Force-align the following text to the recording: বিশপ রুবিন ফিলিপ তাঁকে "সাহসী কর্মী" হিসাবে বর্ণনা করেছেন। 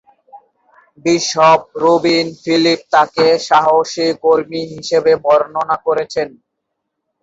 বিশপ 1.05 1.59
রুবিন 1.81 2.27
ফিলিপ 2.41 2.79
তাঁকে 2.93 3.27
"সাহসী 3.47 4.07
কর্মী" 4.23 4.61
হিসাবে 4.73 5.11
বর্ণনা 5.25 5.75
করেছেন। 5.85 6.27